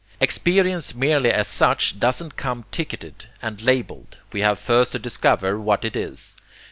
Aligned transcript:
Experience 0.19 0.95
merely 0.95 1.29
as 1.31 1.47
such 1.47 1.99
doesn't 1.99 2.35
come 2.35 2.65
ticketed 2.71 3.27
and 3.39 3.61
labeled, 3.61 4.17
we 4.33 4.41
have 4.41 4.57
first 4.57 4.91
to 4.93 4.97
discover 4.97 5.59
what 5.59 5.85
it 5.85 5.95
is. 5.95 6.35